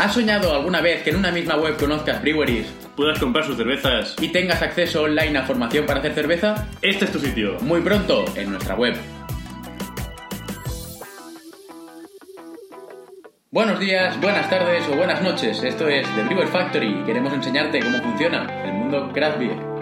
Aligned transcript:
¿Has 0.00 0.14
soñado 0.14 0.54
alguna 0.54 0.80
vez 0.80 1.02
que 1.02 1.10
en 1.10 1.16
una 1.16 1.30
misma 1.30 1.56
web 1.56 1.76
conozcas 1.76 2.22
breweries 2.22 2.66
puedas 2.96 3.18
comprar 3.18 3.44
sus 3.44 3.58
cervezas. 3.58 4.16
y 4.18 4.28
tengas 4.28 4.62
acceso 4.62 5.02
online 5.02 5.38
a 5.38 5.42
formación 5.42 5.84
para 5.84 5.98
hacer 5.98 6.14
cerveza? 6.14 6.66
Este 6.80 7.04
es 7.04 7.12
tu 7.12 7.18
sitio. 7.18 7.58
Muy 7.60 7.82
pronto 7.82 8.24
en 8.34 8.48
nuestra 8.48 8.76
web. 8.76 8.96
Buenos 13.50 13.78
días, 13.78 14.18
buenas 14.22 14.48
tardes 14.48 14.88
o 14.90 14.96
buenas 14.96 15.20
noches. 15.20 15.62
Esto 15.62 15.86
es 15.86 16.08
The 16.14 16.22
Brewer 16.22 16.48
Factory 16.48 17.00
y 17.02 17.04
queremos 17.04 17.34
enseñarte 17.34 17.80
cómo 17.80 17.98
funciona 17.98 18.64
el 18.64 18.72
mundo 18.72 19.12
craft 19.12 19.38
beer. 19.38 19.79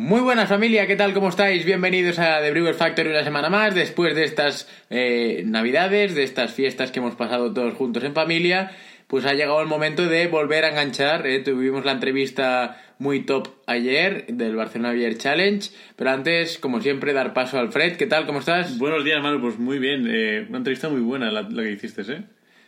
Muy 0.00 0.20
buenas 0.20 0.48
familia, 0.48 0.86
¿qué 0.86 0.94
tal? 0.94 1.12
¿Cómo 1.12 1.28
estáis? 1.28 1.64
Bienvenidos 1.64 2.20
a 2.20 2.40
The 2.40 2.52
Brewer 2.52 2.76
Factory 2.76 3.10
una 3.10 3.24
semana 3.24 3.50
más, 3.50 3.74
después 3.74 4.14
de 4.14 4.22
estas 4.22 4.68
eh, 4.90 5.42
navidades, 5.44 6.14
de 6.14 6.22
estas 6.22 6.54
fiestas 6.54 6.92
que 6.92 7.00
hemos 7.00 7.16
pasado 7.16 7.52
todos 7.52 7.74
juntos 7.74 8.04
en 8.04 8.14
familia, 8.14 8.70
pues 9.08 9.24
ha 9.24 9.32
llegado 9.32 9.60
el 9.60 9.66
momento 9.66 10.06
de 10.06 10.28
volver 10.28 10.64
a 10.64 10.68
enganchar. 10.68 11.26
¿eh? 11.26 11.40
Tuvimos 11.40 11.84
la 11.84 11.90
entrevista 11.90 12.80
muy 13.00 13.26
top 13.26 13.48
ayer 13.66 14.26
del 14.28 14.54
Barcelona 14.54 14.94
Beer 14.94 15.18
Challenge, 15.18 15.68
pero 15.96 16.10
antes, 16.10 16.58
como 16.58 16.80
siempre, 16.80 17.12
dar 17.12 17.34
paso 17.34 17.58
a 17.58 17.60
Alfred. 17.60 17.96
¿Qué 17.96 18.06
tal? 18.06 18.24
¿Cómo 18.24 18.38
estás? 18.38 18.78
Buenos 18.78 19.04
días, 19.04 19.20
Manu. 19.20 19.40
Pues 19.40 19.58
muy 19.58 19.80
bien. 19.80 20.06
eh, 20.08 20.46
una 20.48 20.58
entrevista 20.58 20.88
muy 20.88 21.00
buena 21.00 21.32
la, 21.32 21.42
la 21.42 21.64
que 21.64 21.72
hiciste, 21.72 22.02
¿eh? 22.02 22.22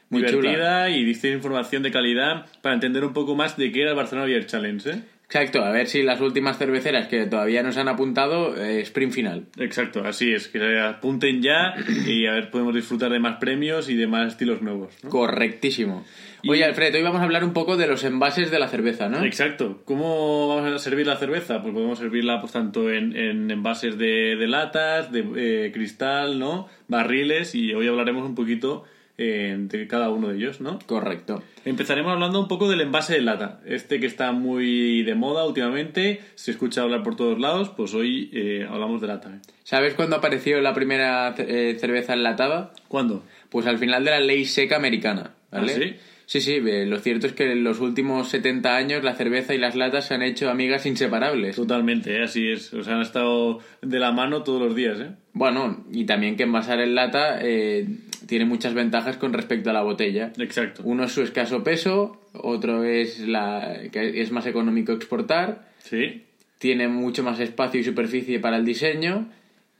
Muy 0.08 0.24
Divertida 0.24 0.90
y 0.90 1.04
diste 1.04 1.30
información 1.30 1.84
de 1.84 1.92
calidad 1.92 2.46
para 2.60 2.74
entender 2.74 3.04
un 3.04 3.12
poco 3.12 3.36
más 3.36 3.56
de 3.56 3.70
qué 3.70 3.82
era 3.82 3.90
el 3.90 3.96
Barcelona 3.96 4.26
Beer 4.26 4.46
Challenge, 4.46 4.90
¿eh? 4.90 5.02
Exacto, 5.32 5.64
a 5.64 5.70
ver 5.70 5.86
si 5.86 6.02
las 6.02 6.20
últimas 6.20 6.58
cerveceras 6.58 7.06
que 7.06 7.24
todavía 7.26 7.62
nos 7.62 7.76
han 7.76 7.86
apuntado, 7.86 8.56
eh, 8.60 8.80
sprint 8.80 9.12
final. 9.12 9.46
Exacto, 9.60 10.02
así 10.04 10.32
es. 10.32 10.48
Que 10.48 10.58
se 10.58 10.80
apunten 10.80 11.40
ya 11.40 11.72
y 12.04 12.26
a 12.26 12.32
ver, 12.32 12.50
podemos 12.50 12.74
disfrutar 12.74 13.12
de 13.12 13.20
más 13.20 13.36
premios 13.38 13.88
y 13.88 13.94
de 13.94 14.08
más 14.08 14.32
estilos 14.32 14.60
nuevos. 14.60 14.92
¿no? 15.04 15.08
Correctísimo. 15.10 16.04
Y- 16.42 16.50
Oye, 16.50 16.64
Alfred, 16.64 16.92
hoy 16.96 17.02
vamos 17.02 17.20
a 17.20 17.24
hablar 17.24 17.44
un 17.44 17.52
poco 17.52 17.76
de 17.76 17.86
los 17.86 18.02
envases 18.02 18.50
de 18.50 18.58
la 18.58 18.66
cerveza, 18.66 19.08
¿no? 19.08 19.22
Exacto. 19.24 19.82
¿Cómo 19.84 20.48
vamos 20.48 20.72
a 20.72 20.78
servir 20.80 21.06
la 21.06 21.16
cerveza? 21.16 21.62
Pues 21.62 21.74
podemos 21.74 22.00
servirla 22.00 22.40
pues 22.40 22.52
tanto 22.52 22.90
en, 22.90 23.14
en 23.16 23.52
envases 23.52 23.98
de, 23.98 24.34
de 24.34 24.48
latas, 24.48 25.12
de 25.12 25.24
eh, 25.36 25.70
cristal, 25.72 26.40
¿no? 26.40 26.66
Barriles 26.88 27.54
y 27.54 27.72
hoy 27.72 27.86
hablaremos 27.86 28.26
un 28.28 28.34
poquito 28.34 28.82
de 29.24 29.86
cada 29.86 30.08
uno 30.10 30.28
de 30.28 30.36
ellos, 30.36 30.60
¿no? 30.60 30.78
Correcto. 30.86 31.42
Empezaremos 31.64 32.12
hablando 32.12 32.40
un 32.40 32.48
poco 32.48 32.68
del 32.68 32.80
envase 32.80 33.14
de 33.14 33.20
lata. 33.20 33.60
Este 33.66 34.00
que 34.00 34.06
está 34.06 34.32
muy 34.32 35.02
de 35.02 35.14
moda 35.14 35.44
últimamente, 35.44 36.20
se 36.34 36.52
escucha 36.52 36.82
hablar 36.82 37.02
por 37.02 37.16
todos 37.16 37.38
lados, 37.38 37.70
pues 37.70 37.92
hoy 37.92 38.30
eh, 38.32 38.66
hablamos 38.68 39.00
de 39.00 39.06
lata. 39.08 39.28
¿eh? 39.28 39.40
¿Sabes 39.62 39.94
cuándo 39.94 40.16
apareció 40.16 40.60
la 40.60 40.72
primera 40.72 41.34
eh, 41.36 41.76
cerveza 41.78 42.14
enlatada? 42.14 42.72
¿Cuándo? 42.88 43.22
Pues 43.50 43.66
al 43.66 43.78
final 43.78 44.04
de 44.04 44.10
la 44.10 44.20
ley 44.20 44.46
seca 44.46 44.76
americana, 44.76 45.34
¿vale? 45.50 45.72
¿Ah, 45.72 45.78
sí? 45.78 45.96
Sí, 46.30 46.40
sí, 46.40 46.60
eh, 46.64 46.86
lo 46.86 47.00
cierto 47.00 47.26
es 47.26 47.32
que 47.32 47.50
en 47.50 47.64
los 47.64 47.80
últimos 47.80 48.28
70 48.28 48.76
años 48.76 49.02
la 49.02 49.16
cerveza 49.16 49.52
y 49.52 49.58
las 49.58 49.74
latas 49.74 50.06
se 50.06 50.14
han 50.14 50.22
hecho 50.22 50.48
amigas 50.48 50.86
inseparables. 50.86 51.56
Totalmente, 51.56 52.16
¿eh? 52.18 52.22
así 52.22 52.46
es. 52.52 52.72
O 52.72 52.84
sea, 52.84 52.94
han 52.94 53.02
estado 53.02 53.58
de 53.82 53.98
la 53.98 54.12
mano 54.12 54.44
todos 54.44 54.62
los 54.62 54.76
días, 54.76 55.00
¿eh? 55.00 55.10
Bueno, 55.32 55.84
y 55.90 56.04
también 56.04 56.36
que 56.36 56.44
envasar 56.44 56.78
en 56.78 56.94
lata 56.94 57.40
eh, 57.42 57.84
tiene 58.28 58.44
muchas 58.44 58.74
ventajas 58.74 59.16
con 59.16 59.32
respecto 59.32 59.70
a 59.70 59.72
la 59.72 59.82
botella. 59.82 60.32
Exacto. 60.38 60.82
Uno 60.84 61.02
es 61.02 61.10
su 61.10 61.22
escaso 61.22 61.64
peso, 61.64 62.20
otro 62.32 62.84
es 62.84 63.18
la 63.26 63.80
que 63.90 64.20
es 64.22 64.30
más 64.30 64.46
económico 64.46 64.92
exportar, 64.92 65.68
Sí. 65.82 66.22
tiene 66.58 66.86
mucho 66.86 67.24
más 67.24 67.40
espacio 67.40 67.80
y 67.80 67.82
superficie 67.82 68.38
para 68.38 68.56
el 68.56 68.64
diseño 68.64 69.26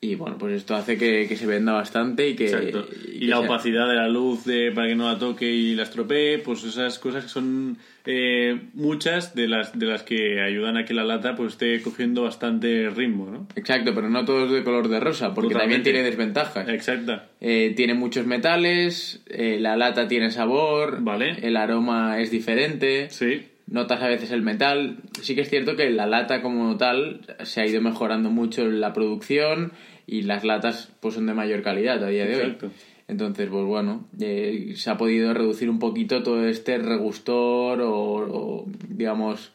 y 0.03 0.15
bueno, 0.15 0.39
pues 0.39 0.55
esto 0.55 0.75
hace 0.75 0.97
que, 0.97 1.27
que 1.29 1.37
se 1.37 1.47
venda 1.47 1.73
bastante 1.73 2.27
y 2.29 2.35
que... 2.35 2.47
Exacto. 2.47 2.87
Y, 3.13 3.27
la 3.27 3.37
sea- 3.37 3.47
opacidad 3.47 3.87
de 3.87 3.97
la 3.97 4.09
luz 4.09 4.45
de, 4.47 4.73
para 4.73 4.89
que 4.89 4.95
no 4.95 5.13
la 5.13 5.19
toque 5.19 5.45
y 5.51 5.75
la 5.75 5.83
estropee, 5.83 6.39
pues 6.39 6.65
esas 6.65 6.99
cosas 6.99 7.25
que 7.25 7.29
son 7.29 7.77
eh, 8.07 8.59
muchas 8.73 9.35
de 9.35 9.47
las, 9.47 9.79
de 9.79 9.85
las 9.85 10.03
que 10.03 10.41
ayudan 10.41 10.79
a 10.79 10.87
que 10.87 10.95
la 10.95 11.05
lata 11.05 11.37
pues 11.37 11.53
esté 11.53 11.83
cogiendo 11.83 12.23
bastante 12.23 12.89
ritmo, 12.89 13.31
¿no? 13.31 13.47
Exacto, 13.57 13.95
pero 13.95 14.09
no 14.09 14.25
todo 14.25 14.47
es 14.47 14.53
de 14.53 14.65
color 14.65 14.89
de 14.89 15.01
rosa, 15.01 15.35
porque 15.35 15.55
también 15.55 15.83
tiene 15.83 16.03
desventajas. 16.03 16.67
Exacta. 16.71 17.29
Eh, 17.43 17.75
tiene 17.77 17.93
muchos 17.93 18.25
metales, 18.27 19.23
eh, 19.27 19.59
la 19.61 19.77
lata 19.77 20.09
tiene 20.09 20.31
sabor, 20.31 21.03
Vale. 21.03 21.37
el 21.47 21.57
aroma 21.59 22.21
es 22.23 22.31
diferente, 22.31 23.11
Sí. 23.11 23.43
Notas 23.71 24.03
a 24.03 24.09
veces 24.09 24.31
el 24.33 24.43
metal. 24.43 24.99
Sí 25.23 25.35
que 25.35 25.41
es 25.43 25.49
cierto 25.49 25.77
que 25.77 25.89
la 25.91 26.07
lata 26.07 26.43
como 26.43 26.77
tal 26.77 27.21
se 27.45 27.63
ha 27.63 27.67
ido 27.67 27.81
mejorando 27.81 28.31
mucho 28.31 28.63
en 28.63 28.81
la 28.81 28.93
producción 28.93 29.73
y 30.07 30.23
las 30.23 30.45
latas 30.45 30.93
pues 31.01 31.15
son 31.15 31.27
de 31.27 31.35
mayor 31.35 31.63
calidad 31.63 32.03
a 32.05 32.09
día 32.09 32.27
de 32.27 32.35
Exacto. 32.35 32.67
hoy. 32.67 32.73
Entonces, 33.09 33.49
pues 33.51 33.65
bueno, 33.65 34.07
eh, 34.21 34.75
se 34.77 34.89
ha 34.89 34.97
podido 34.97 35.35
reducir 35.35 35.69
un 35.69 35.81
poquito 35.81 36.23
todo 36.23 36.47
este 36.47 36.79
regustor 36.79 37.81
o, 37.81 37.93
o, 37.93 38.65
digamos... 38.89 39.53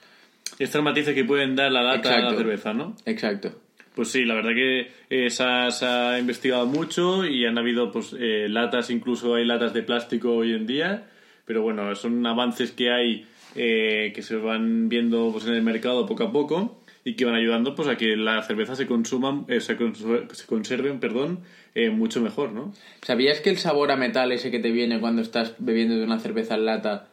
Estos 0.59 0.83
matices 0.83 1.15
que 1.15 1.23
pueden 1.23 1.55
dar 1.55 1.71
la 1.71 1.81
lata 1.81 2.15
a 2.15 2.19
la 2.19 2.35
cerveza, 2.35 2.73
¿no? 2.73 2.95
Exacto. 3.05 3.53
Pues 3.95 4.09
sí, 4.09 4.25
la 4.25 4.35
verdad 4.35 4.51
que 4.53 4.91
eh, 5.09 5.29
se, 5.29 5.43
ha, 5.43 5.71
se 5.71 5.85
ha 5.85 6.19
investigado 6.19 6.65
mucho 6.65 7.25
y 7.25 7.45
han 7.45 7.57
habido 7.57 7.91
pues 7.93 8.13
eh, 8.19 8.47
latas, 8.49 8.89
incluso 8.89 9.35
hay 9.35 9.45
latas 9.45 9.73
de 9.73 9.83
plástico 9.83 10.33
hoy 10.33 10.53
en 10.53 10.67
día, 10.67 11.07
pero 11.45 11.61
bueno, 11.61 11.95
son 11.95 12.25
avances 12.25 12.73
que 12.73 12.91
hay 12.91 13.25
eh, 13.55 14.11
que 14.15 14.21
se 14.21 14.35
van 14.35 14.89
viendo 14.89 15.29
pues, 15.31 15.45
en 15.47 15.53
el 15.53 15.61
mercado 15.61 16.05
poco 16.05 16.23
a 16.23 16.31
poco 16.31 16.81
y 17.03 17.13
que 17.15 17.25
van 17.25 17.35
ayudando 17.35 17.75
pues 17.75 17.87
a 17.87 17.97
que 17.97 18.15
la 18.17 18.41
cerveza 18.43 18.75
se 18.75 18.87
consuman, 18.87 19.45
eh, 19.47 19.61
se, 19.61 19.77
se 20.33 20.45
conserven, 20.47 20.99
perdón, 20.99 21.39
eh, 21.75 21.89
mucho 21.89 22.21
mejor, 22.21 22.51
¿no? 22.51 22.73
¿Sabías 23.03 23.41
que 23.41 23.49
el 23.51 23.57
sabor 23.57 23.91
a 23.91 23.95
metal 23.95 24.31
ese 24.31 24.49
que 24.51 24.59
te 24.59 24.71
viene 24.71 24.99
cuando 24.99 25.21
estás 25.21 25.53
bebiendo 25.59 25.95
de 25.95 26.03
una 26.03 26.19
cerveza 26.19 26.55
en 26.55 26.65
lata 26.65 27.07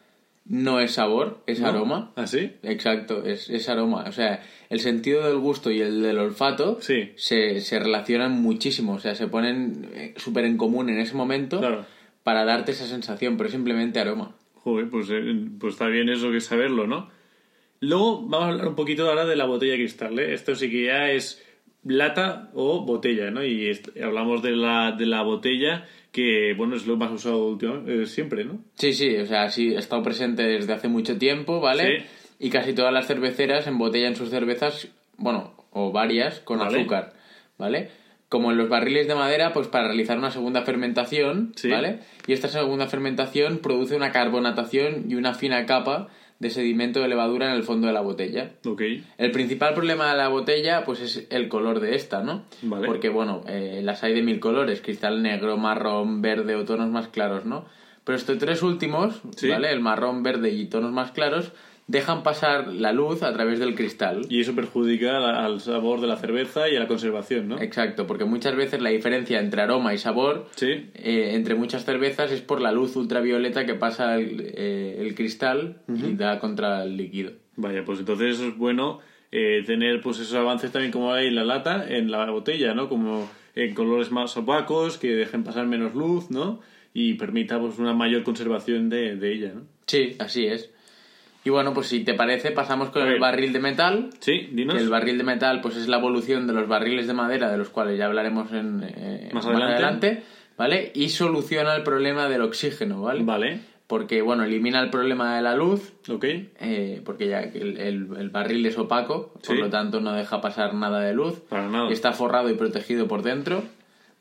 no 0.45 0.81
es 0.81 0.91
sabor, 0.93 1.41
es 1.47 1.61
¿No? 1.61 1.67
aroma? 1.67 2.11
¿Ah, 2.17 2.27
sí? 2.27 2.51
Exacto, 2.63 3.23
es, 3.23 3.49
es 3.49 3.69
aroma. 3.69 4.03
O 4.07 4.11
sea, 4.11 4.41
el 4.69 4.81
sentido 4.81 5.25
del 5.25 5.37
gusto 5.37 5.71
y 5.71 5.79
el 5.79 6.01
del 6.01 6.17
olfato 6.19 6.79
Sí. 6.81 7.11
se, 7.15 7.61
se 7.61 7.79
relacionan 7.79 8.41
muchísimo. 8.41 8.93
O 8.95 8.99
sea, 8.99 9.15
se 9.15 9.27
ponen 9.27 9.87
eh, 9.93 10.13
súper 10.17 10.43
en 10.43 10.57
común 10.57 10.89
en 10.89 10.99
ese 10.99 11.13
momento 11.15 11.59
Claro. 11.59 11.85
para 12.23 12.43
darte 12.43 12.73
esa 12.73 12.87
sensación, 12.87 13.37
pero 13.37 13.47
es 13.47 13.53
simplemente 13.53 14.01
aroma. 14.01 14.35
Joder, 14.63 14.89
pues, 14.89 15.09
eh, 15.11 15.35
pues 15.59 15.73
está 15.73 15.87
bien 15.87 16.09
eso 16.09 16.31
que 16.31 16.39
saberlo, 16.39 16.87
¿no? 16.87 17.09
Luego 17.81 18.21
vamos 18.21 18.47
a 18.47 18.51
hablar 18.51 18.67
un 18.69 18.75
poquito 18.75 19.09
ahora 19.09 19.25
de 19.25 19.35
la 19.35 19.45
botella 19.45 19.73
de 19.73 19.79
cristal. 19.79 20.17
¿eh? 20.17 20.33
Esto 20.33 20.55
sí 20.55 20.71
que 20.71 20.85
ya 20.85 21.09
es 21.11 21.43
lata 21.83 22.49
o 22.53 22.85
botella, 22.85 23.29
¿no? 23.29 23.43
Y 23.43 23.77
hablamos 24.01 24.41
de 24.41 24.51
la, 24.51 24.93
de 24.93 25.05
la 25.05 25.21
botella, 25.21 25.85
que 26.13 26.53
bueno, 26.55 26.77
es 26.77 26.87
lo 26.87 26.95
más 26.95 27.11
usado 27.11 27.45
últimamente, 27.45 28.03
eh, 28.03 28.05
siempre, 28.05 28.45
¿no? 28.45 28.59
Sí, 28.75 28.93
sí, 28.93 29.17
o 29.17 29.25
sea, 29.25 29.49
sí, 29.49 29.75
ha 29.75 29.79
estado 29.79 30.01
presente 30.01 30.43
desde 30.43 30.71
hace 30.71 30.87
mucho 30.87 31.17
tiempo, 31.17 31.59
¿vale? 31.59 31.99
Sí. 31.99 32.05
Y 32.47 32.49
casi 32.49 32.73
todas 32.73 32.93
las 32.93 33.07
cerveceras 33.07 33.67
embotellan 33.67 34.15
sus 34.15 34.29
cervezas, 34.29 34.87
bueno, 35.17 35.53
o 35.71 35.91
varias, 35.91 36.39
con 36.39 36.59
Vale. 36.59 36.79
azúcar, 36.79 37.13
¿vale? 37.57 37.89
Como 38.33 38.51
en 38.51 38.57
los 38.57 38.67
barriles 38.67 39.07
de 39.07 39.13
madera, 39.13 39.53
pues 39.53 39.67
para 39.67 39.89
realizar 39.89 40.17
una 40.17 40.31
segunda 40.31 40.63
fermentación, 40.63 41.51
Sí. 41.55 41.69
¿vale? 41.69 41.99
Y 42.25 42.33
esta 42.33 42.47
segunda 42.47 42.87
fermentación 42.87 43.59
produce 43.59 43.95
una 43.95 44.11
carbonatación 44.11 45.05
y 45.07 45.13
una 45.13 45.35
fina 45.35 45.67
capa 45.67 46.07
de 46.39 46.49
sedimento 46.49 46.99
de 46.99 47.09
levadura 47.09 47.45
en 47.51 47.53
el 47.55 47.61
fondo 47.61 47.85
de 47.85 47.93
la 47.93 48.01
botella. 48.01 48.53
Ok. 48.65 48.81
El 49.19 49.29
principal 49.29 49.75
problema 49.75 50.09
de 50.09 50.17
la 50.17 50.29
botella, 50.29 50.83
pues 50.83 50.99
es 51.01 51.27
el 51.29 51.47
color 51.47 51.79
de 51.79 51.93
esta, 51.95 52.23
¿no? 52.23 52.41
Vale. 52.63 52.87
Porque, 52.87 53.09
bueno, 53.09 53.41
eh, 53.47 53.81
las 53.83 54.03
hay 54.03 54.15
de 54.15 54.23
mil 54.23 54.39
colores, 54.39 54.81
cristal 54.81 55.21
negro, 55.21 55.55
marrón, 55.57 56.23
verde 56.23 56.55
o 56.55 56.65
tonos 56.65 56.89
más 56.89 57.09
claros, 57.09 57.45
¿no? 57.45 57.65
Pero 58.03 58.17
estos 58.17 58.39
tres 58.39 58.63
últimos, 58.63 59.21
Sí. 59.37 59.47
¿vale? 59.47 59.71
El 59.71 59.79
marrón, 59.79 60.23
verde 60.23 60.49
y 60.49 60.65
tonos 60.65 60.91
más 60.91 61.11
claros, 61.11 61.51
dejan 61.87 62.23
pasar 62.23 62.67
la 62.67 62.93
luz 62.93 63.23
a 63.23 63.33
través 63.33 63.59
del 63.59 63.75
cristal. 63.75 64.25
Y 64.29 64.39
eso 64.41 64.55
perjudica 64.55 65.43
al 65.45 65.59
sabor 65.59 65.99
de 66.01 66.07
la 66.07 66.15
cerveza 66.17 66.69
y 66.69 66.75
a 66.75 66.79
la 66.79 66.87
conservación, 66.87 67.49
¿no? 67.49 67.59
Exacto, 67.59 68.07
porque 68.07 68.25
muchas 68.25 68.55
veces 68.55 68.81
la 68.81 68.89
diferencia 68.89 69.39
entre 69.39 69.61
aroma 69.61 69.93
y 69.93 69.97
sabor 69.97 70.47
Sí. 70.55 70.67
eh, 70.95 71.31
entre 71.33 71.55
muchas 71.55 71.83
cervezas 71.85 72.31
es 72.31 72.41
por 72.41 72.61
la 72.61 72.71
luz 72.71 72.95
ultravioleta 72.95 73.65
que 73.65 73.73
pasa 73.75 74.15
el, 74.15 74.41
eh, 74.55 74.97
el 74.99 75.13
cristal 75.13 75.81
y 75.87 76.13
da 76.15 76.39
contra 76.39 76.83
el 76.83 76.95
líquido. 76.97 77.31
Vaya, 77.57 77.83
pues 77.85 77.99
entonces 77.99 78.35
eso 78.35 78.47
es 78.47 78.57
bueno 78.57 78.99
eh, 79.31 79.63
tener 79.65 80.01
pues 80.01 80.19
esos 80.19 80.35
avances 80.35 80.71
también 80.71 80.91
como 80.91 81.11
hay 81.11 81.27
en 81.27 81.35
la 81.35 81.43
lata, 81.43 81.85
en 81.87 82.09
la 82.11 82.29
botella, 82.31 82.73
¿no? 82.73 82.87
Como 82.89 83.29
en 83.55 83.73
colores 83.75 84.09
más 84.11 84.35
opacos, 84.37 84.97
que 84.97 85.09
dejen 85.13 85.43
pasar 85.43 85.67
menos 85.67 85.93
luz, 85.95 86.31
¿no? 86.31 86.59
Y 86.93 87.15
permita 87.15 87.59
pues 87.59 87.77
una 87.77 87.93
mayor 87.93 88.23
conservación 88.23 88.89
de, 88.89 89.15
de 89.15 89.33
ella, 89.33 89.51
¿no? 89.53 89.61
Sí, 89.85 90.15
así 90.19 90.45
es. 90.47 90.72
Y 91.45 91.49
bueno, 91.49 91.73
pues 91.73 91.87
si 91.87 92.03
te 92.05 92.13
parece, 92.13 92.51
pasamos 92.51 92.89
con 92.89 93.05
el 93.07 93.19
barril 93.19 93.51
de 93.51 93.59
metal. 93.59 94.09
Sí, 94.19 94.49
dinos. 94.53 94.75
El 94.79 94.89
barril 94.89 95.17
de 95.17 95.23
metal 95.25 95.59
pues 95.61 95.75
es 95.75 95.87
la 95.89 95.97
evolución 95.97 96.47
de 96.47 96.53
los 96.53 96.67
barriles 96.67 97.05
de 97.07 97.13
madera, 97.13 97.51
de 97.51 97.57
los 97.57 97.69
cuales 97.69 97.97
ya 97.97 98.05
hablaremos 98.05 98.51
en, 98.53 98.81
eh, 98.95 99.29
Más 99.33 99.45
adelante. 99.45 100.23
¿vale? 100.57 100.91
Y 100.95 101.09
soluciona 101.09 101.75
el 101.75 101.83
problema 101.83 102.29
del 102.29 102.41
oxígeno, 102.43 103.01
¿vale? 103.01 103.23
Vale, 103.23 103.59
Porque, 103.87 104.21
bueno, 104.21 104.43
elimina 104.43 104.79
el 104.81 104.89
problema 104.89 105.35
de 105.35 105.41
la 105.41 105.55
luz, 105.55 105.91
ok. 106.09 106.23
eh, 106.23 107.01
porque 107.03 107.27
ya 107.27 107.51
que 107.51 107.59
el, 107.59 107.77
el- 107.77 108.07
el 108.17 108.29
barril 108.29 108.65
es 108.65 108.77
opaco, 108.77 109.33
por 109.33 109.43
Sí. 109.45 109.61
lo 109.61 109.69
tanto 109.69 109.99
no 109.99 110.13
deja 110.13 110.39
pasar 110.39 110.73
nada 110.73 111.01
de 111.01 111.13
luz. 111.13 111.41
Para 111.49 111.67
nada. 111.67 111.89
Y 111.89 111.93
está 111.93 112.13
forrado 112.13 112.49
y 112.49 112.53
protegido 112.53 113.07
por 113.09 113.21
dentro, 113.23 113.63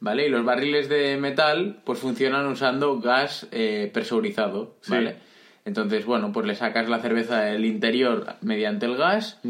¿vale? 0.01 0.27
Y 0.27 0.31
los 0.31 0.45
barriles 0.45 0.89
de 0.89 1.17
metal 1.19 1.81
pues 1.85 2.01
funcionan 2.01 2.47
usando 2.49 2.99
gas 3.01 3.47
eh, 3.53 3.89
presurizado, 3.95 4.75
Sí. 4.81 4.95
Entonces, 5.65 6.05
bueno, 6.05 6.33
pues 6.33 6.47
le 6.47 6.57
sacas 6.57 6.89
la 6.89 6.99
cerveza 6.99 7.43
del 7.43 7.65
interior 7.65 8.35
mediante 8.41 8.87
el 8.87 8.97
gas 8.97 9.41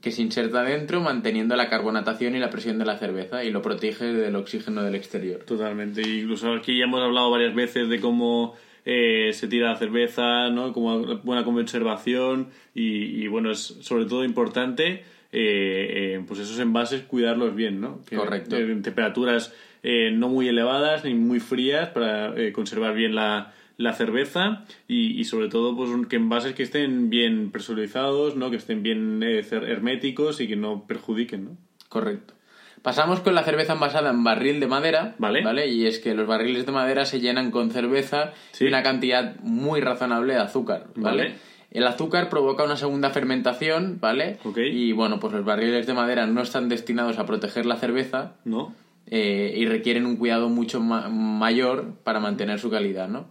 que 0.00 0.10
se 0.10 0.22
inserta 0.22 0.64
dentro 0.64 1.00
manteniendo 1.00 1.54
la 1.54 1.68
carbonatación 1.68 2.34
y 2.34 2.40
la 2.40 2.50
presión 2.50 2.78
de 2.78 2.84
la 2.84 2.98
cerveza 2.98 3.44
y 3.44 3.50
lo 3.50 3.62
protege 3.62 4.06
del 4.06 4.34
oxígeno 4.34 4.82
del 4.82 4.96
exterior. 4.96 5.44
Totalmente. 5.44 6.02
Incluso 6.02 6.52
aquí 6.52 6.76
ya 6.76 6.84
hemos 6.84 7.00
hablado 7.00 7.30
varias 7.30 7.54
veces 7.54 7.88
de 7.88 8.00
cómo 8.00 8.54
eh, 8.84 9.30
se 9.32 9.46
tira 9.46 9.70
la 9.70 9.76
cerveza, 9.76 10.48
¿no? 10.50 10.72
Como 10.72 11.18
buena 11.18 11.44
conservación 11.44 12.48
y, 12.74 13.22
y, 13.22 13.28
bueno, 13.28 13.52
es 13.52 13.76
sobre 13.80 14.06
todo 14.06 14.24
importante 14.24 15.04
eh, 15.32 16.22
pues 16.26 16.40
esos 16.40 16.58
envases 16.58 17.02
cuidarlos 17.02 17.54
bien, 17.54 17.80
¿no? 17.80 18.00
Que- 18.08 18.16
Correcto. 18.16 18.56
En 18.56 18.82
temperaturas 18.82 19.54
eh, 19.82 20.10
no 20.12 20.28
muy 20.28 20.48
elevadas 20.48 21.04
ni 21.04 21.14
muy 21.14 21.40
frías 21.40 21.88
para 21.88 22.34
eh, 22.38 22.52
conservar 22.52 22.94
bien 22.94 23.14
la, 23.14 23.52
la 23.76 23.92
cerveza 23.94 24.64
y, 24.88 25.18
y 25.18 25.24
sobre 25.24 25.48
todo 25.48 25.76
pues 25.76 25.90
que 26.08 26.16
envases 26.16 26.54
que 26.54 26.62
estén 26.62 27.08
bien 27.10 27.50
presurizados, 27.50 28.36
¿no? 28.36 28.50
Que 28.50 28.56
estén 28.56 28.82
bien 28.82 29.22
eh, 29.22 29.42
herméticos 29.50 30.40
y 30.40 30.48
que 30.48 30.56
no 30.56 30.86
perjudiquen, 30.86 31.44
¿no? 31.44 31.56
Correcto. 31.88 32.34
Pasamos 32.82 33.20
con 33.20 33.34
la 33.34 33.42
cerveza 33.42 33.74
envasada 33.74 34.08
en 34.10 34.24
barril 34.24 34.58
de 34.58 34.66
madera, 34.66 35.14
Vale. 35.18 35.68
Y 35.68 35.86
es 35.86 35.98
que 35.98 36.14
los 36.14 36.26
barriles 36.26 36.64
de 36.64 36.72
madera 36.72 37.04
se 37.04 37.20
llenan 37.20 37.50
con 37.50 37.70
cerveza 37.70 38.32
Sí. 38.52 38.64
y 38.64 38.68
una 38.68 38.82
cantidad 38.82 39.36
muy 39.40 39.80
razonable 39.82 40.32
de 40.32 40.40
azúcar, 40.40 40.86
¿vale? 40.96 41.22
Vale. 41.24 41.34
El 41.70 41.86
azúcar 41.86 42.28
provoca 42.28 42.64
una 42.64 42.76
segunda 42.76 43.10
fermentación, 43.10 43.98
¿vale? 44.00 44.38
Ok. 44.44 44.58
Y 44.58 44.92
bueno, 44.92 45.20
pues 45.20 45.32
los 45.32 45.44
barriles 45.44 45.86
de 45.86 45.94
madera 45.94 46.26
no 46.26 46.42
están 46.42 46.68
destinados 46.68 47.18
a 47.18 47.26
proteger 47.26 47.64
la 47.66 47.76
cerveza 47.76 48.32
¿No? 48.44 48.74
eh, 49.06 49.54
y 49.56 49.66
requieren 49.66 50.04
un 50.06 50.16
cuidado 50.16 50.48
mucho 50.48 50.80
ma- 50.80 51.08
mayor 51.08 51.94
para 52.02 52.18
mantener 52.20 52.58
su 52.58 52.70
calidad, 52.70 53.08
¿no? 53.08 53.26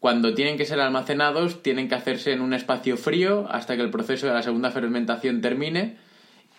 Cuando 0.00 0.34
tienen 0.34 0.56
que 0.58 0.64
ser 0.64 0.78
almacenados, 0.80 1.62
tienen 1.62 1.88
que 1.88 1.94
hacerse 1.96 2.32
en 2.32 2.40
un 2.40 2.52
espacio 2.54 2.96
frío 2.96 3.46
hasta 3.50 3.74
que 3.74 3.82
el 3.82 3.90
proceso 3.90 4.26
de 4.28 4.32
la 4.34 4.42
segunda 4.42 4.70
fermentación 4.70 5.40
termine. 5.40 5.96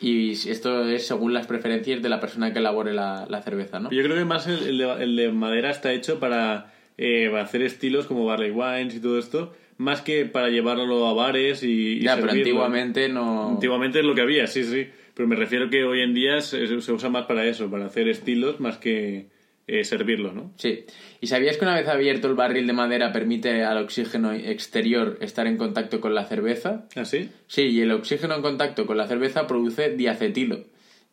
Y 0.02 0.31
esto 0.31 0.84
es 0.88 1.08
según 1.08 1.34
las 1.34 1.46
preferencias 1.46 2.02
de 2.02 2.10
la 2.10 2.20
persona 2.20 2.52
que 2.54 2.60
elabore 2.60 2.94
la, 2.94 3.26
la 3.30 3.42
cerveza, 3.42 3.80
¿no? 3.80 3.92
Yo 3.92 4.02
creo 4.04 4.16
que 4.18 4.26
más 4.26 4.48
el, 4.48 4.64
el 4.68 4.78
de, 4.78 5.04
el 5.04 5.16
de 5.16 5.31
madera 5.31 5.70
está 5.70 5.92
hecho 5.94 6.20
para, 6.20 6.74
eh, 6.98 7.28
para 7.31 7.44
hacer 7.44 7.62
estilos 7.62 8.08
como 8.08 8.26
barley 8.26 8.52
wines 8.52 8.96
y 8.96 9.00
todo 9.00 9.20
esto, 9.20 9.54
más 9.80 10.02
que 10.02 10.26
para 10.26 10.50
llevarlo 10.50 11.08
a 11.08 11.14
bares 11.14 11.64
y, 11.64 11.94
y 11.94 12.02
ya, 12.02 12.16
pero 12.16 12.28
servirlo. 12.28 12.52
antiguamente 12.52 13.10
no... 13.10 13.52
Antiguamente 13.52 14.00
es 14.00 14.06
lo 14.06 14.14
que 14.14 14.22
había, 14.22 14.46
sí, 14.46 14.66
sí. 14.66 14.88
Pero 15.14 15.28
me 15.28 15.38
refiero 15.38 15.70
que 15.70 15.86
hoy 15.86 16.02
en 16.02 16.14
día 16.14 16.42
se, 16.42 16.81
se 16.81 16.92
usa 16.92 17.10
más 17.10 17.26
para 17.26 17.46
eso, 17.46 17.72
para 17.72 17.86
hacer 17.86 18.10
estilos 18.10 18.60
más 18.60 18.78
que 18.78 19.28
eh, 19.68 19.86
servirlo, 19.86 20.34
¿no? 20.34 20.52
Sí. 20.58 20.84
¿Y 21.22 21.28
sabías 21.28 21.58
que 21.58 21.64
una 21.64 21.76
vez 21.76 21.88
abierto 21.88 22.28
el 22.28 22.34
barril 22.34 22.68
de 22.68 22.74
madera 22.74 23.14
permite 23.14 23.64
al 23.64 23.78
oxígeno 23.78 24.34
exterior 24.34 25.18
estar 25.22 25.48
en 25.48 25.56
contacto 25.56 26.02
con 26.02 26.14
la 26.14 26.26
cerveza? 26.26 26.86
¿Así? 26.96 27.30
Sí, 27.48 27.62
y 27.62 27.80
el 27.80 27.92
oxígeno 27.92 28.36
en 28.36 28.42
contacto 28.42 28.86
con 28.86 28.98
la 28.98 29.08
cerveza 29.08 29.48
produce 29.48 29.96
diacetilo 29.96 30.66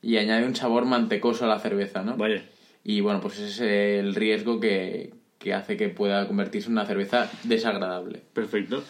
y 0.03 0.17
añade 0.17 0.45
un 0.45 0.57
sabor 0.57 0.87
mantecoso 0.87 1.45
a 1.45 1.49
la 1.49 1.61
cerveza, 1.61 2.03
¿no? 2.03 2.17
Vaya. 2.17 2.43
Y 2.83 3.01
bueno, 3.01 3.21
pues 3.21 3.39
ese 3.39 3.99
es 3.99 4.01
el 4.01 4.15
riesgo 4.17 4.59
que, 4.59 5.11
que 5.46 5.54
hace 5.54 5.76
que 5.76 5.88
pueda 5.88 6.26
convertirse 6.26 6.66
en 6.66 6.72
una 6.72 6.87
cerveza 6.87 7.31
desagradable. 7.44 8.20
Perfecto. 8.32 8.82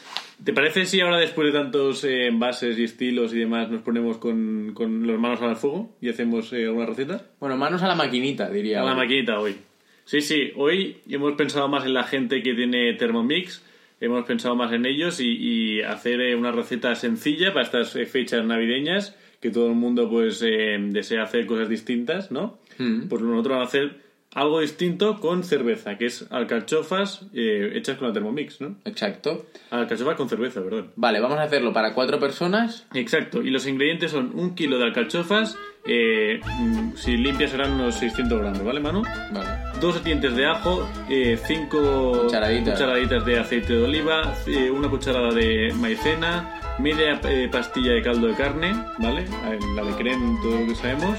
¿Te 0.42 0.54
parece 0.54 0.86
si 0.86 1.02
ahora 1.02 1.18
después 1.18 1.52
de 1.52 1.58
tantos 1.58 2.02
eh, 2.04 2.28
envases 2.28 2.78
y 2.78 2.84
estilos 2.84 3.34
y 3.34 3.40
demás 3.40 3.68
nos 3.68 3.82
ponemos 3.82 4.16
con, 4.16 4.72
con 4.72 5.06
las 5.06 5.18
manos 5.18 5.42
al 5.42 5.56
fuego 5.56 5.94
y 6.00 6.08
hacemos 6.08 6.50
eh, 6.54 6.64
alguna 6.64 6.86
receta? 6.86 7.26
Bueno, 7.40 7.58
manos 7.58 7.82
a 7.82 7.88
la 7.88 7.94
maquinita, 7.94 8.48
diría. 8.48 8.80
A 8.80 8.84
la 8.86 8.92
hoy. 8.92 8.96
maquinita 8.96 9.38
hoy. 9.38 9.54
Sí, 10.06 10.22
sí, 10.22 10.52
hoy 10.56 10.96
hemos 11.10 11.34
pensado 11.34 11.68
más 11.68 11.84
en 11.84 11.92
la 11.92 12.04
gente 12.04 12.42
que 12.42 12.54
tiene 12.54 12.94
Thermomix, 12.94 13.62
hemos 14.00 14.24
pensado 14.24 14.56
más 14.56 14.72
en 14.72 14.86
ellos 14.86 15.20
y, 15.20 15.26
y 15.26 15.82
hacer 15.82 16.22
eh, 16.22 16.36
una 16.36 16.52
receta 16.52 16.94
sencilla 16.94 17.52
para 17.52 17.66
estas 17.66 17.94
eh, 17.96 18.06
fechas 18.06 18.42
navideñas, 18.46 19.14
que 19.42 19.50
todo 19.50 19.66
el 19.66 19.74
mundo 19.74 20.08
pues 20.08 20.40
eh, 20.42 20.78
desea 20.80 21.24
hacer 21.24 21.44
cosas 21.44 21.68
distintas, 21.68 22.30
¿no? 22.30 22.58
Mm. 22.78 23.08
Pues 23.08 23.20
nosotros 23.20 23.56
vamos 23.56 23.66
a 23.66 23.68
hacer 23.68 24.05
algo 24.36 24.60
distinto 24.60 25.18
con 25.18 25.44
cerveza, 25.44 25.96
que 25.96 26.04
es 26.06 26.26
alcachofas 26.30 27.26
eh, 27.32 27.72
hechas 27.74 27.96
con 27.96 28.08
la 28.08 28.12
Thermomix, 28.12 28.60
¿no? 28.60 28.76
Exacto. 28.84 29.46
Alcachofas 29.70 30.14
con 30.16 30.28
cerveza, 30.28 30.62
perdón. 30.62 30.92
Vale, 30.94 31.20
vamos 31.20 31.38
a 31.38 31.44
hacerlo 31.44 31.72
para 31.72 31.94
cuatro 31.94 32.20
personas. 32.20 32.86
Exacto, 32.92 33.42
y 33.42 33.50
los 33.50 33.66
ingredientes 33.66 34.10
son 34.10 34.32
un 34.38 34.54
kilo 34.54 34.76
de 34.76 34.84
alcachofas, 34.84 35.56
eh, 35.86 36.40
mm, 36.44 36.96
si 36.96 37.16
limpias 37.16 37.52
serán 37.52 37.72
unos 37.72 37.94
600 37.94 38.38
gramos, 38.38 38.62
¿vale, 38.62 38.80
Manu? 38.80 39.02
Vale. 39.32 39.48
dos 39.80 40.04
dientes 40.04 40.34
de 40.36 40.46
ajo, 40.46 40.86
eh, 41.08 41.38
cinco 41.46 42.24
Cucharaditas. 42.24 42.74
cucharaditas 42.74 43.24
de 43.24 43.38
aceite 43.38 43.72
de 43.72 43.84
oliva, 43.84 44.34
una 44.72 44.90
cucharada 44.90 45.32
de 45.32 45.72
maicena, 45.80 46.60
media 46.78 47.18
pastilla 47.50 47.92
de 47.92 48.02
caldo 48.02 48.26
de 48.26 48.34
carne, 48.34 48.74
¿vale? 48.98 49.24
La 49.76 49.82
de 49.82 49.92
creme, 49.96 50.38
todo 50.42 50.60
lo 50.60 50.66
que 50.66 50.74
sabemos. 50.74 51.18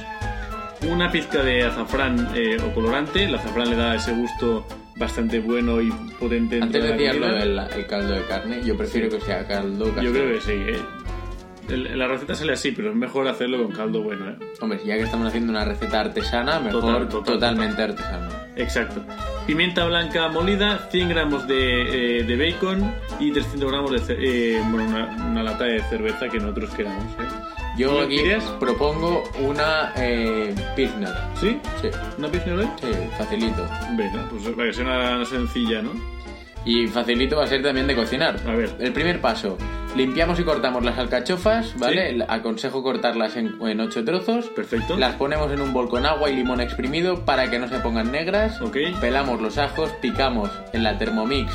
Una 0.90 1.12
pizca 1.12 1.42
de 1.44 1.64
azafrán 1.66 2.30
eh, 2.36 2.58
o 2.64 2.74
colorante, 2.74 3.24
el 3.26 3.36
azafrán 3.36 3.70
le 3.70 3.76
da 3.76 3.96
ese 3.96 4.14
gusto 4.14 4.66
bastante 4.96 5.40
bueno 5.40 5.82
y 5.82 5.92
potente 6.20 6.60
Antes 6.62 6.82
de 6.82 6.90
la 6.90 6.96
decías 6.96 7.16
lo 7.16 7.22
comida. 7.28 7.40
del 7.40 7.60
el 7.80 7.88
caldo 7.88 8.14
de 8.14 8.22
carne. 8.26 8.62
Yo 8.64 8.78
prefiero 8.78 9.10
que 9.10 9.20
sea 9.22 9.46
caldo 9.48 9.86
Yo 10.02 10.12
creo 10.12 10.34
que 10.34 10.42
sí. 10.42 10.52
eh. 10.54 10.80
El- 11.70 11.98
La 12.00 12.08
receta 12.08 12.34
sale 12.34 12.54
así, 12.54 12.72
pero 12.72 12.92
es 12.92 12.96
mejor 12.96 13.28
hacerlo 13.28 13.62
con 13.62 13.74
caldo 13.76 14.02
bueno, 14.02 14.30
¿eh? 14.30 14.36
Hombre, 14.62 14.80
ya 14.86 14.96
que 14.96 15.04
estamos 15.04 15.28
haciendo 15.28 15.52
una 15.52 15.66
receta 15.66 16.00
artesana, 16.00 16.60
mejor 16.62 16.82
Total, 16.82 17.10
total, 17.10 17.34
totalmente 17.34 17.82
artesana. 17.82 18.30
Exacto. 18.56 19.04
Pimienta 19.46 19.86
blanca 19.86 20.30
molida, 20.30 20.88
100 20.92 21.10
gramos 21.10 21.46
de, 21.48 22.20
eh, 22.20 22.24
de 22.24 22.38
bacon 22.52 22.94
y 23.20 23.32
300 23.32 23.70
gramos 23.70 24.08
de 24.08 24.16
eh, 24.58 24.62
bueno, 24.72 24.88
una, 24.90 25.26
una 25.30 25.44
lata 25.44 25.66
de 25.66 25.82
cerveza 25.90 26.30
que 26.30 26.40
nosotros 26.40 26.70
queramos. 26.76 27.04
¿eh? 27.04 27.47
Yo 27.78 27.92
¿Tú 27.92 28.00
aquí 28.02 28.18
quieres? 28.20 28.44
propongo 28.60 29.24
una 29.40 29.94
eh, 29.98 30.54
Pilsner. 30.76 31.14
¿Sí? 31.40 31.60
Sí, 31.82 31.90
¿Una 32.18 32.28
Pilsner 32.30 32.56
Light? 32.58 32.72
sí, 32.82 32.88
facilito. 33.18 33.68
Venga, 33.96 34.28
pues 34.30 34.44
para 34.56 34.68
que 34.68 34.74
sea 34.74 34.84
una 34.86 35.26
sencilla, 35.26 35.82
¿no? 35.82 35.92
Y 36.66 36.88
facilito 36.88 37.38
va 37.38 37.44
a 37.46 37.48
ser 37.48 37.62
también 37.62 37.88
de 37.88 37.96
cocinar. 37.96 38.36
A 38.46 38.54
ver. 38.56 38.76
El 38.80 38.92
primer 38.92 39.22
paso, 39.22 39.58
limpiamos 39.96 40.38
y 40.40 40.44
cortamos 40.44 40.84
las 40.84 40.98
alcachofas, 40.98 41.74
¿vale? 41.80 42.12
Sí. 42.16 42.20
Aconsejo 42.28 42.84
cortarlas 42.84 43.38
en, 43.38 43.56
en 43.62 43.80
ocho 43.80 44.04
trozos. 44.04 44.48
Perfecto. 44.50 44.98
Las 44.98 45.16
ponemos 45.16 45.50
en 45.54 45.62
un 45.62 45.72
bol 45.72 45.88
con 45.88 46.06
agua 46.06 46.30
y 46.30 46.36
limón 46.36 46.60
exprimido 46.60 47.24
para 47.24 47.50
que 47.50 47.60
no 47.60 47.70
se 47.70 47.80
pongan 47.80 48.12
negras. 48.12 48.60
Ok. 48.60 48.76
Pelamos 49.00 49.40
los 49.42 49.58
ajos, 49.58 49.92
picamos 50.02 50.50
en 50.74 50.84
la 50.84 50.98
Thermomix 50.98 51.54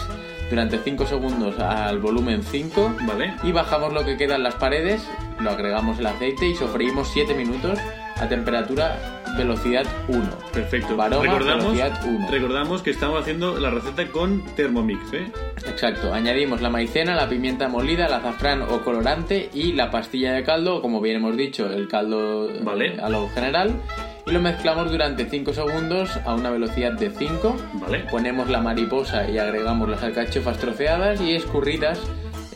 durante 0.53 0.77
5 0.77 1.07
segundos 1.07 1.59
al 1.59 1.99
volumen 1.99 2.43
5. 2.43 2.97
Vale. 3.07 3.35
Y 3.43 3.53
bajamos 3.53 3.95
lo 3.95 4.05
que 4.05 4.19
queda 4.19 4.37
en 4.37 4.43
las 4.43 4.55
paredes, 4.57 5.03
lo 5.41 5.51
agregamos 5.51 5.99
el 5.99 6.05
aceite 6.05 6.47
y 6.47 6.55
sofreímos 6.55 7.09
7 7.11 7.35
minutos 7.35 7.79
a 8.17 8.29
temperatura 8.29 9.23
velocidad 9.39 9.87
1. 10.09 10.23
Perfecto. 10.53 10.89
Recordamos, 10.89 11.47
velocidad 11.47 12.01
1. 12.07 12.31
recordamos 12.31 12.83
que 12.83 12.91
estamos 12.91 13.23
haciendo 13.23 13.59
la 13.59 13.71
receta 13.71 14.07
con 14.09 14.43
Thermomix, 14.55 15.15
¿eh? 15.15 15.33
Exacto, 15.67 16.13
añadimos 16.13 16.61
la 16.61 16.69
maicena, 16.69 17.15
la 17.15 17.31
pimienta 17.31 17.69
molida, 17.69 18.07
el 18.07 18.13
azafrán 18.13 18.61
o 18.61 18.83
colorante 18.83 19.49
y 19.55 19.73
la 19.73 19.91
pastilla 19.91 20.35
de 20.35 20.45
caldo, 20.45 20.83
como 20.83 21.01
bien 21.01 21.17
hemos 21.17 21.35
dicho, 21.35 21.67
el 21.73 21.89
caldo 21.89 22.51
eh, 22.51 22.61
Vale. 22.63 23.01
a 23.01 23.09
lo 23.09 23.27
general. 23.31 23.81
Y 24.27 24.31
lo 24.31 24.41
mezclamos 24.41 24.91
durante 24.91 25.29
5 25.29 25.53
segundos 25.53 26.17
a 26.25 26.35
una 26.35 26.51
velocidad 26.51 26.93
de 26.93 27.11
5. 27.11 27.57
Vale. 27.75 28.01
Ponemos 28.11 28.49
la 28.49 28.61
mariposa 28.61 29.29
y 29.29 29.39
agregamos 29.39 29.89
las 29.89 30.03
alcachofas 30.03 30.59
troceadas 30.59 31.21
y 31.21 31.35
escurridas 31.35 31.99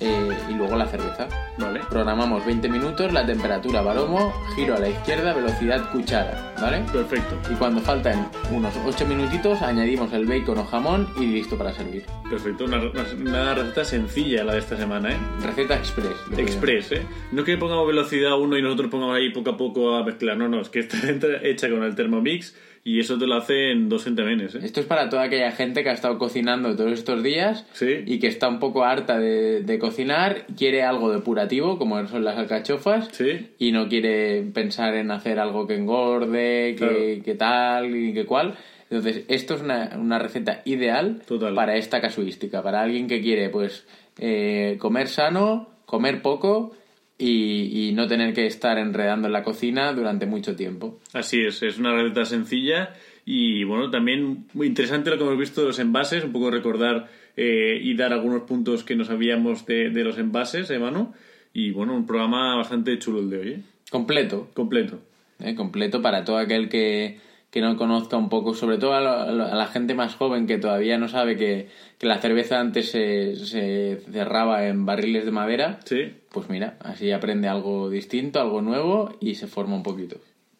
eh, 0.00 0.36
y 0.48 0.54
luego 0.54 0.76
la 0.76 0.86
cerveza. 0.86 1.28
Vale. 1.58 1.80
Programamos 1.88 2.44
20 2.44 2.68
minutos, 2.68 3.12
la 3.12 3.24
temperatura 3.24 3.82
baromo, 3.82 4.32
giro 4.54 4.74
a 4.74 4.78
la 4.78 4.88
izquierda, 4.88 5.32
velocidad 5.32 5.90
cuchara, 5.90 6.54
¿vale? 6.60 6.84
Perfecto. 6.92 7.38
Y 7.50 7.54
cuando 7.54 7.80
faltan 7.80 8.30
unos 8.50 8.74
8 8.84 9.06
minutitos, 9.06 9.62
añadimos 9.62 10.12
el 10.12 10.26
bacon 10.26 10.58
o 10.58 10.64
jamón 10.64 11.08
y 11.18 11.26
listo 11.26 11.56
para 11.56 11.72
servir. 11.72 12.04
Perfecto. 12.28 12.64
Una, 12.64 13.54
receta 13.54 13.84
sencilla 13.84 14.44
la 14.44 14.54
de 14.54 14.58
esta 14.58 14.76
semana, 14.76 15.12
¿eh? 15.12 15.18
Receta 15.42 15.76
express. 15.76 16.16
Express, 16.36 16.92
¿eh? 16.92 17.06
No 17.32 17.44
que 17.44 17.56
pongamos 17.56 17.86
velocidad 17.86 18.38
1 18.38 18.58
y 18.58 18.62
nosotros 18.62 18.90
pongamos 18.90 19.16
ahí 19.16 19.30
poco 19.30 19.50
a 19.50 19.56
poco 19.56 19.96
a 19.96 20.04
mezclar. 20.04 20.36
No, 20.36 20.48
no, 20.48 20.60
es 20.60 20.68
que 20.68 20.80
está 20.80 20.98
hecha 21.42 21.68
con 21.70 21.82
el 21.82 21.94
Thermomix 21.94 22.54
y 22.88 23.00
eso 23.00 23.18
te 23.18 23.26
lo 23.26 23.34
hace 23.34 23.72
en 23.72 23.88
dos 23.88 24.04
centemenes, 24.04 24.54
¿eh? 24.54 24.60
Esto 24.62 24.78
es 24.78 24.86
para 24.86 25.08
toda 25.10 25.24
aquella 25.24 25.50
gente 25.50 25.82
que 25.82 25.90
ha 25.90 25.92
estado 25.92 26.18
cocinando 26.18 26.76
todos 26.76 26.92
estos 26.92 27.20
días 27.20 27.66
Sí. 27.72 28.04
y 28.06 28.20
que 28.20 28.28
está 28.28 28.46
un 28.48 28.60
poco 28.60 28.84
harta 28.84 29.18
de, 29.18 29.62
de 29.62 29.78
cocinar, 29.80 30.46
quiere 30.56 30.84
algo 30.84 31.10
depurativo, 31.12 31.78
como 31.78 32.06
son 32.06 32.22
las 32.22 32.38
alcachofas, 32.38 33.08
Sí. 33.10 33.48
y 33.58 33.72
no 33.72 33.88
quiere 33.88 34.42
pensar 34.54 34.94
en 34.94 35.10
hacer 35.10 35.40
algo 35.40 35.66
que 35.66 35.74
engorde, 35.74 36.74
que, 36.74 36.76
Claro. 36.76 36.94
que 37.24 37.34
tal 37.34 37.96
y 37.96 38.14
que 38.14 38.24
cual. 38.24 38.54
Entonces, 38.88 39.24
esto 39.26 39.54
es 39.56 39.62
una, 39.62 39.90
una 39.98 40.20
receta 40.20 40.62
ideal 40.64 41.22
Total. 41.26 41.54
para 41.56 41.74
esta 41.76 42.00
casuística, 42.00 42.62
para 42.62 42.82
alguien 42.82 43.08
que 43.08 43.20
quiere, 43.20 43.48
pues, 43.48 43.84
eh, 44.20 44.76
comer 44.78 45.08
sano, 45.08 45.70
comer 45.86 46.22
poco 46.22 46.72
y, 47.18 47.88
y 47.88 47.92
no 47.92 48.06
tener 48.06 48.34
que 48.34 48.46
estar 48.46 48.78
enredando 48.78 49.26
en 49.26 49.32
la 49.32 49.42
cocina 49.42 49.92
durante 49.92 50.26
mucho 50.26 50.54
tiempo. 50.56 50.98
Así 51.12 51.40
es, 51.40 51.62
es 51.62 51.78
una 51.78 51.94
receta 51.94 52.24
sencilla 52.24 52.94
y 53.24 53.64
bueno, 53.64 53.90
también 53.90 54.46
muy 54.54 54.66
interesante 54.66 55.10
lo 55.10 55.18
que 55.18 55.24
hemos 55.24 55.38
visto 55.38 55.62
de 55.62 55.68
los 55.68 55.78
envases, 55.78 56.24
un 56.24 56.32
poco 56.32 56.50
recordar 56.50 57.08
eh, 57.36 57.78
y 57.82 57.94
dar 57.96 58.12
algunos 58.12 58.42
puntos 58.42 58.84
que 58.84 58.96
no 58.96 59.04
sabíamos 59.04 59.66
de, 59.66 59.90
de 59.90 60.04
los 60.04 60.18
envases, 60.18 60.70
¿eh, 60.70 60.78
Manu? 60.78 61.12
Y 61.52 61.70
bueno, 61.70 61.94
un 61.94 62.06
programa 62.06 62.54
bastante 62.56 62.98
chulo 62.98 63.20
el 63.20 63.30
de 63.30 63.38
hoy, 63.38 63.48
¿eh? 63.48 63.60
Completo. 63.90 64.50
Completo. 64.54 65.00
¿eh? 65.40 65.54
completo 65.54 66.02
para 66.02 66.24
todo 66.24 66.38
aquel 66.38 66.68
que, 66.68 67.18
que 67.56 67.62
no 67.62 67.78
conozca 67.78 68.18
un 68.18 68.28
poco, 68.28 68.52
sobre 68.52 68.76
todo 68.76 68.92
a, 68.92 69.00
la- 69.00 69.62
a 69.62 69.66
gente 69.68 69.94
más 69.94 70.14
joven 70.14 70.46
que 70.46 70.58
todavía 70.58 70.98
no 70.98 71.08
sabe 71.08 71.36
que, 71.38 71.68
que 71.96 72.06
la 72.06 72.18
cerveza 72.18 72.60
antes 72.60 72.90
se, 72.90 73.34
se 73.36 73.98
cerraba 74.12 74.66
en 74.66 74.84
barriles 74.84 75.24
de 75.24 75.30
madera. 75.30 75.78
Sí. 75.86 76.12
Pues 76.30 76.50
mira, 76.50 76.76
así 76.80 77.12
aprende 77.12 77.48
algo 77.48 77.88
distinto, 77.88 78.42
algo 78.42 78.60
nuevo 78.60 79.16
y 79.22 79.36
se 79.36 79.46
forma 79.46 79.74
un 79.74 79.82
poquito. 79.82 80.16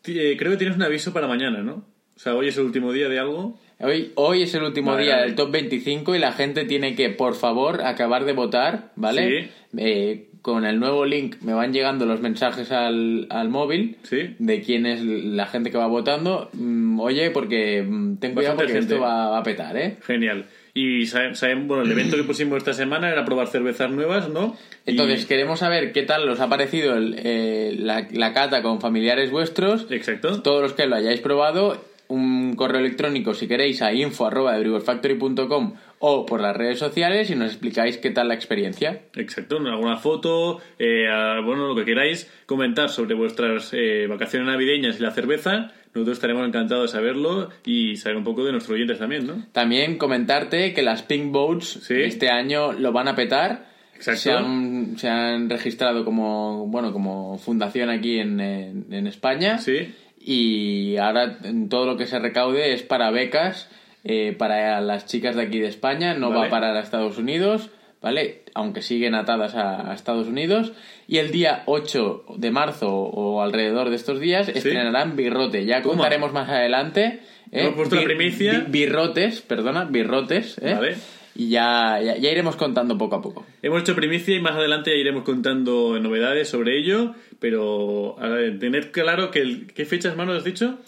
Eh, 0.06 0.36
creo 0.38 0.52
que 0.52 0.56
tienes 0.56 0.76
un 0.76 0.84
aviso 0.84 1.12
para 1.12 1.26
mañana, 1.28 1.62
¿no? 1.62 1.84
O 2.16 2.18
sea, 2.18 2.34
hoy 2.34 2.48
es 2.48 2.56
el 2.56 2.64
último 2.64 2.92
día 2.92 3.10
de 3.10 3.18
algo. 3.18 3.58
Hoy, 3.78 4.12
hoy 4.14 4.40
es 4.44 4.54
el 4.54 4.62
último 4.62 4.92
Vale, 4.92 5.02
día 5.04 5.18
del 5.18 5.34
top 5.34 5.50
25 5.50 6.14
y 6.16 6.18
la 6.18 6.32
gente 6.32 6.64
tiene 6.64 6.94
que, 6.94 7.10
por 7.10 7.34
favor, 7.34 7.82
acabar 7.84 8.24
de 8.24 8.32
votar, 8.32 8.92
¿vale? 8.96 9.42
Sí. 9.42 9.50
Eh, 9.76 10.28
con 10.46 10.64
el 10.64 10.78
nuevo 10.78 11.04
link 11.04 11.36
me 11.42 11.54
van 11.54 11.72
llegando 11.72 12.06
los 12.06 12.20
mensajes 12.20 12.70
al, 12.70 13.26
al 13.30 13.48
móvil 13.48 13.96
Sí. 14.04 14.36
de 14.38 14.60
quién 14.62 14.86
es 14.86 15.02
la 15.02 15.46
gente 15.46 15.72
que 15.72 15.76
va 15.76 15.88
votando. 15.88 16.50
Mm, 16.52 17.00
oye, 17.00 17.32
porque 17.32 17.82
mm, 17.82 18.18
ten 18.18 18.32
cuidado 18.32 18.54
Bastante 18.54 18.72
porque 18.72 18.72
gente. 18.78 18.94
esto 18.94 19.00
va, 19.04 19.28
va 19.30 19.38
a 19.38 19.42
petar, 19.42 19.76
¿eh? 19.76 19.96
Genial. 20.06 20.44
Y 20.72 21.06
sabe- 21.06 21.34
saben, 21.34 21.66
bueno, 21.66 21.82
el 21.82 21.90
evento 21.90 22.16
que 22.16 22.22
pusimos 22.22 22.58
esta 22.58 22.74
semana 22.74 23.10
era 23.10 23.24
probar 23.24 23.48
cervezas 23.48 23.90
nuevas, 23.90 24.28
¿no? 24.28 24.56
Y- 24.86 24.90
Entonces, 24.92 25.26
queremos 25.26 25.58
saber 25.58 25.90
qué 25.92 26.02
tal 26.04 26.28
os 26.28 26.38
ha 26.38 26.48
parecido 26.48 26.94
el, 26.96 27.16
eh, 27.18 27.74
la, 27.76 28.06
la 28.12 28.32
cata 28.32 28.62
con 28.62 28.80
familiares 28.80 29.32
vuestros. 29.32 29.86
Exacto. 29.90 30.42
Todos 30.42 30.62
los 30.62 30.74
que 30.74 30.86
lo 30.86 30.94
hayáis 30.94 31.20
probado, 31.20 31.82
un 32.08 32.54
correo 32.54 32.78
electrónico 32.78 33.34
si 33.34 33.48
queréis 33.48 33.82
a 33.82 33.92
info.thebrewers.factory.com 33.92 35.74
o 35.98 36.26
por 36.26 36.40
las 36.40 36.56
redes 36.56 36.78
sociales 36.78 37.30
y 37.30 37.34
nos 37.36 37.50
explicáis 37.52 37.96
qué 37.98 38.10
tal 38.10 38.28
la 38.28 38.34
experiencia. 38.34 39.02
Exacto, 39.14 39.56
alguna 39.58 39.96
foto, 39.96 40.60
eh, 40.78 41.06
bueno, 41.44 41.66
lo 41.68 41.74
que 41.74 41.84
queráis 41.84 42.30
comentar 42.46 42.88
sobre 42.90 43.14
vuestras 43.14 43.70
eh, 43.72 44.06
vacaciones 44.08 44.46
navideñas 44.48 44.98
y 45.00 45.02
la 45.02 45.10
cerveza. 45.10 45.72
Nosotros 45.94 46.18
estaremos 46.18 46.46
encantados 46.46 46.92
de 46.92 46.98
saberlo 46.98 47.48
y 47.64 47.96
saber 47.96 48.18
un 48.18 48.24
poco 48.24 48.44
de 48.44 48.52
nuestros 48.52 48.74
oyentes 48.74 48.98
también, 48.98 49.26
¿no? 49.26 49.46
También 49.52 49.96
comentarte 49.96 50.74
que 50.74 50.82
las 50.82 51.02
Pink 51.02 51.32
Boats 51.32 51.80
Sí. 51.84 51.94
este 52.02 52.28
año 52.28 52.72
lo 52.74 52.92
van 52.92 53.08
a 53.08 53.14
petar. 53.16 53.66
Exacto. 53.94 54.20
Se 54.20 54.30
han, 54.32 54.98
se 54.98 55.08
han 55.08 55.48
registrado 55.48 56.04
como, 56.04 56.66
bueno, 56.66 56.92
como 56.92 57.38
fundación 57.38 57.88
aquí 57.88 58.18
en, 58.18 58.38
en- 58.40 58.86
en 58.92 59.06
España. 59.06 59.56
Sí. 59.56 59.94
Y 60.20 60.98
ahora 60.98 61.38
todo 61.70 61.86
lo 61.86 61.96
que 61.96 62.06
se 62.06 62.18
recaude 62.18 62.74
es 62.74 62.82
para 62.82 63.10
becas 63.10 63.70
eh, 64.08 64.34
para 64.38 64.80
las 64.80 65.06
chicas 65.06 65.34
de 65.36 65.42
aquí 65.42 65.58
de 65.58 65.68
España. 65.68 66.14
No 66.14 66.30
va 66.30 66.36
Vale. 66.36 66.46
a 66.46 66.50
parar 66.50 66.76
a 66.76 66.80
Estados 66.80 67.18
Unidos, 67.18 67.70
¿vale? 68.00 68.44
Aunque 68.54 68.80
siguen 68.82 69.14
atadas 69.14 69.54
a, 69.54 69.90
a 69.90 69.94
Estados 69.94 70.28
Unidos. 70.28 70.72
Y 71.08 71.18
el 71.18 71.30
día 71.32 71.62
8 71.66 72.24
de 72.36 72.50
marzo 72.50 72.88
o 72.92 73.42
alrededor 73.42 73.90
de 73.90 73.96
estos 73.96 74.20
días 74.20 74.48
estrenarán 74.48 75.16
Birrote. 75.16 75.64
Ya 75.66 75.82
Toma. 75.82 75.94
contaremos 75.96 76.32
más 76.32 76.48
adelante. 76.48 77.20
¿eh? 77.52 77.62
Hemos 77.62 77.74
puesto 77.74 77.96
la 77.96 78.02
primicia. 78.04 78.60
bi- 78.60 78.70
birrotes, 78.84 79.40
perdona, 79.40 79.84
birrotes. 79.84 80.58
¿eh? 80.58 80.74
Vale. 80.74 80.96
Y 81.38 81.50
ya, 81.50 82.00
ya, 82.02 82.16
ya 82.16 82.30
iremos 82.30 82.56
contando 82.56 82.96
poco 82.96 83.16
a 83.16 83.20
poco. 83.22 83.44
Hemos 83.62 83.82
hecho 83.82 83.94
primicia 83.94 84.34
y 84.34 84.40
más 84.40 84.56
adelante 84.56 84.90
ya 84.90 84.96
iremos 84.96 85.22
contando 85.22 85.98
novedades 86.00 86.48
sobre 86.48 86.78
ello, 86.78 87.14
pero 87.40 88.16
a 88.18 88.26
ver, 88.28 88.58
tened 88.58 88.90
claro 88.90 89.30
que 89.30 89.40
el, 89.40 89.66
¿qué 89.74 89.84
fechas, 89.84 90.16
mano, 90.16 90.32
has 90.32 90.44
dicho? 90.44 90.78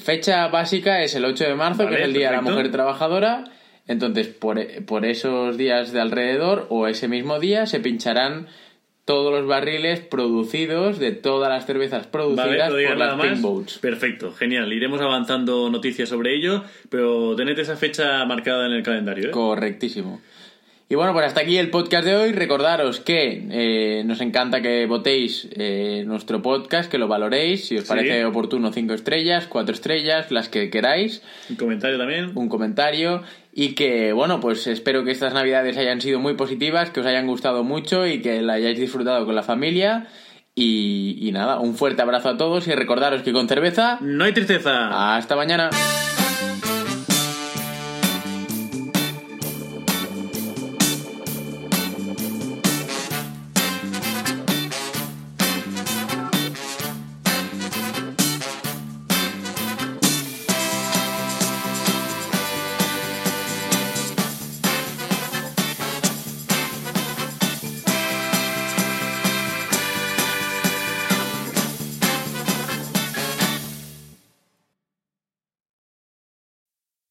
Fecha 0.00 0.48
básica 0.48 1.02
es 1.02 1.14
el 1.14 1.24
8 1.24 1.44
de 1.44 1.54
marzo, 1.54 1.84
Vale, 1.84 1.96
que 1.96 2.02
es 2.02 2.08
el 2.08 2.14
Día 2.14 2.30
de 2.30 2.36
la. 2.36 2.42
Mujer 2.42 2.70
Trabajadora. 2.70 3.44
Entonces, 3.86 4.28
por, 4.28 4.60
por 4.84 5.04
esos 5.04 5.56
días 5.56 5.92
de 5.92 6.00
alrededor 6.00 6.66
o 6.70 6.86
ese 6.86 7.08
mismo 7.08 7.40
día 7.40 7.66
se 7.66 7.80
pincharán 7.80 8.46
todos 9.04 9.32
los 9.32 9.46
barriles 9.46 10.00
producidos 10.00 10.98
de 10.98 11.10
todas 11.10 11.50
las 11.50 11.66
cervezas 11.66 12.02
Vale, 12.02 12.10
producidas 12.10 12.76
digas 12.76 12.92
por 12.92 12.98
las. 12.98 13.20
Pink 13.20 13.40
Boats. 13.40 13.78
Perfecto, 13.78 14.32
genial. 14.32 14.72
Iremos 14.72 15.00
avanzando 15.00 15.68
noticias 15.70 16.08
sobre 16.08 16.36
ello, 16.36 16.64
pero 16.88 17.34
tened 17.34 17.58
esa 17.58 17.76
fecha 17.76 18.24
marcada 18.26 18.66
en 18.66 18.72
el 18.72 18.82
calendario, 18.82 19.28
¿eh? 19.28 19.30
Correctísimo. 19.30 20.20
Y 20.92 20.94
bueno, 20.94 21.14
pues 21.14 21.24
hasta 21.24 21.40
aquí 21.40 21.56
el 21.56 21.70
podcast 21.70 22.04
de 22.04 22.14
hoy. 22.14 22.32
Recordaros 22.32 23.00
que 23.00 23.46
eh, 23.50 24.02
nos 24.04 24.20
encanta 24.20 24.60
que 24.60 24.84
votéis 24.84 25.48
eh, 25.52 26.04
nuestro 26.06 26.42
podcast, 26.42 26.90
que 26.90 26.98
lo 26.98 27.08
valoréis, 27.08 27.64
si 27.66 27.78
os 27.78 27.84
Sí. 27.84 27.88
parece 27.88 28.26
oportuno, 28.26 28.74
cinco 28.74 28.92
estrellas, 28.92 29.46
cuatro 29.46 29.72
estrellas, 29.74 30.30
las 30.30 30.50
que 30.50 30.68
queráis. 30.68 31.22
Un 31.48 31.56
comentario 31.56 31.96
también. 31.96 32.32
un 32.34 32.50
comentario 32.50 33.22
y 33.54 33.74
que 33.74 34.12
bueno 34.12 34.38
pues 34.38 34.66
espero 34.66 35.02
que 35.02 35.12
estas 35.12 35.32
navidades 35.32 35.78
hayan 35.78 36.02
sido 36.02 36.18
muy 36.20 36.34
positivas 36.34 36.90
que 36.90 37.00
os 37.00 37.06
hayan 37.06 37.26
gustado 37.26 37.64
mucho 37.64 38.06
y 38.06 38.20
que 38.20 38.42
la 38.42 38.52
hayáis 38.52 38.78
disfrutado 38.78 39.24
con 39.24 39.34
la 39.34 39.42
familia 39.42 40.08
y, 40.54 41.16
y 41.26 41.32
nada 41.32 41.58
un 41.58 41.74
fuerte 41.74 42.02
abrazo 42.02 42.28
a 42.28 42.36
todos 42.36 42.68
y 42.68 42.72
recordaros 42.72 43.22
que 43.22 43.32
con 43.32 43.48
cerveza 43.48 43.96
No 44.02 44.24
hay 44.24 44.32
tristeza. 44.34 45.16
hasta 45.16 45.36
mañana 45.36 45.70